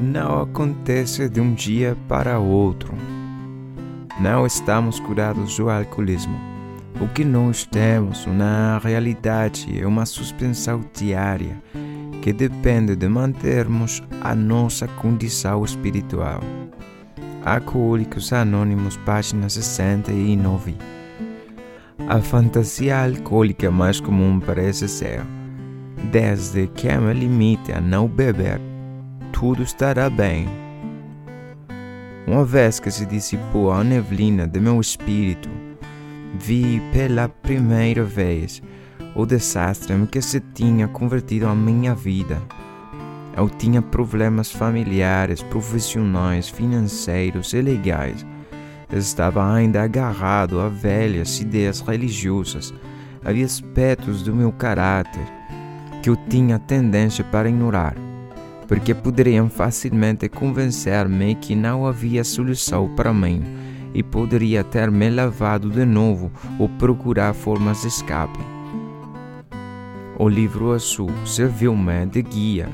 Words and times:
não 0.00 0.40
acontece 0.40 1.28
de 1.28 1.40
um 1.40 1.52
dia 1.52 1.96
para 2.08 2.38
outro. 2.38 2.94
Não 4.18 4.46
estamos 4.46 4.98
curados 4.98 5.56
do 5.56 5.70
alcoolismo. 5.70 6.38
O 7.00 7.08
que 7.08 7.24
nós 7.24 7.64
temos 7.64 8.26
na 8.26 8.78
realidade 8.78 9.80
é 9.80 9.86
uma 9.86 10.04
suspensão 10.04 10.84
diária 10.92 11.56
que 12.20 12.32
depende 12.32 12.94
de 12.94 13.08
mantermos 13.08 14.02
a 14.20 14.34
nossa 14.34 14.86
condição 14.86 15.64
espiritual. 15.64 16.40
Alcoólicos 17.44 18.32
Anônimos, 18.32 18.98
página 18.98 19.48
69. 19.48 20.76
A 22.06 22.20
fantasia 22.20 23.02
alcoólica 23.02 23.70
mais 23.70 24.00
comum 24.00 24.38
parece 24.38 24.86
ser: 24.88 25.22
desde 26.10 26.66
que 26.66 26.88
me 26.98 27.14
limite 27.14 27.72
a 27.72 27.80
não 27.80 28.06
beber, 28.06 28.60
tudo 29.40 29.62
estará 29.62 30.10
bem. 30.10 30.46
Uma 32.26 32.44
vez 32.44 32.78
que 32.78 32.90
se 32.90 33.06
dissipou 33.06 33.72
a 33.72 33.82
neblina 33.82 34.46
de 34.46 34.60
meu 34.60 34.78
espírito, 34.78 35.48
vi 36.38 36.78
pela 36.92 37.26
primeira 37.26 38.04
vez 38.04 38.62
o 39.14 39.24
desastre 39.24 39.94
em 39.94 40.04
que 40.04 40.20
se 40.20 40.40
tinha 40.40 40.86
convertido 40.88 41.46
a 41.46 41.54
minha 41.54 41.94
vida. 41.94 42.36
Eu 43.34 43.48
tinha 43.48 43.80
problemas 43.80 44.52
familiares, 44.52 45.42
profissionais, 45.42 46.50
financeiros 46.50 47.54
e 47.54 47.62
legais. 47.62 48.26
Estava 48.92 49.54
ainda 49.54 49.82
agarrado 49.82 50.60
a 50.60 50.68
velhas 50.68 51.40
ideias 51.40 51.80
religiosas. 51.80 52.74
Havia 53.24 53.46
aspectos 53.46 54.22
do 54.22 54.34
meu 54.34 54.52
caráter 54.52 55.26
que 56.02 56.10
eu 56.10 56.16
tinha 56.28 56.58
tendência 56.58 57.24
para 57.24 57.48
ignorar 57.48 58.09
porque 58.70 58.94
poderiam 58.94 59.50
facilmente 59.50 60.28
convencer-me 60.28 61.34
que 61.34 61.56
não 61.56 61.84
havia 61.84 62.22
solução 62.22 62.88
para 62.94 63.12
mim 63.12 63.42
e 63.92 64.00
poderia 64.00 64.62
ter 64.62 64.92
me 64.92 65.10
levado 65.10 65.68
de 65.68 65.84
novo 65.84 66.30
ou 66.56 66.68
procurar 66.68 67.34
formas 67.34 67.80
de 67.80 67.88
escape. 67.88 68.38
O 70.16 70.28
livro 70.28 70.70
azul 70.70 71.10
serviu-me 71.26 72.06
de 72.06 72.22
guia 72.22 72.68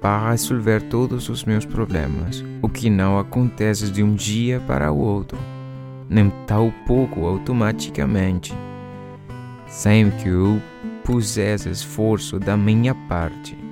para 0.00 0.30
resolver 0.30 0.80
todos 0.84 1.28
os 1.28 1.44
meus 1.44 1.66
problemas, 1.66 2.42
o 2.62 2.68
que 2.68 2.88
não 2.88 3.18
acontece 3.18 3.90
de 3.90 4.02
um 4.02 4.14
dia 4.14 4.62
para 4.66 4.90
o 4.90 4.98
outro, 4.98 5.38
nem 6.08 6.30
tampouco 6.46 7.26
automaticamente, 7.26 8.54
sem 9.66 10.10
que 10.10 10.30
eu 10.30 10.58
pusesse 11.04 11.68
esforço 11.68 12.38
da 12.38 12.56
minha 12.56 12.94
parte 12.94 13.67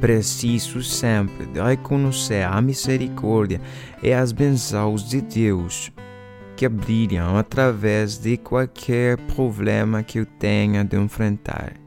preciso 0.00 0.82
sempre 0.82 1.46
de 1.46 1.60
reconhecer 1.60 2.44
a 2.44 2.60
misericórdia 2.60 3.60
e 4.02 4.12
as 4.12 4.32
bênçãos 4.32 5.08
de 5.08 5.20
Deus 5.20 5.92
que 6.56 6.68
brilham 6.68 7.36
através 7.36 8.18
de 8.18 8.36
qualquer 8.36 9.18
problema 9.34 10.02
que 10.02 10.20
eu 10.20 10.26
tenha 10.26 10.84
de 10.84 10.96
enfrentar. 10.96 11.83